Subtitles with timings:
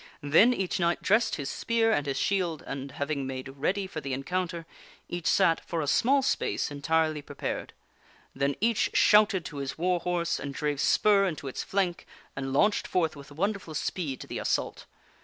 [0.23, 3.85] Then each knight King Arthur dressed his spear and his shield, and, having made ready
[3.85, 4.65] for overthrows Sir the encounter,
[5.07, 7.73] each sat for a small space entirely prepared.
[8.33, 12.87] Then each shouted to his war horse, and drave spur into its flank, and launched
[12.87, 14.87] forth with wonderful speed to the assault.